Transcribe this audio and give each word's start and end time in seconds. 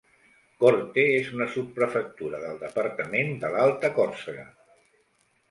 Corte 0.61 1.03
és 1.17 1.29
una 1.35 1.47
subprefectura 1.55 2.41
del 2.47 2.57
departament 2.65 3.31
de 3.45 3.53
l'Alta 3.59 3.93
Còrsega. 4.01 4.49